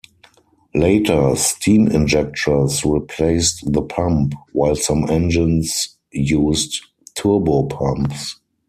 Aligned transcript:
Later, 0.73 1.35
steam 1.35 1.87
injectors 1.87 2.83
replaced 2.83 3.71
the 3.71 3.83
pump 3.83 4.33
while 4.51 4.75
some 4.75 5.07
engines 5.11 5.95
used 6.11 6.81
turbopumps. 7.15 8.31